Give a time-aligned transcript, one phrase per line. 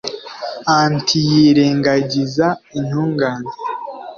[0.77, 2.47] antiyirengagiza
[2.79, 3.51] intungane